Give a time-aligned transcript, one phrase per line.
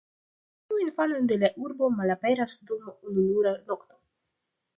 [0.69, 4.01] Ĉiuj infanoj de la urbo malaperas dum ununura nokto.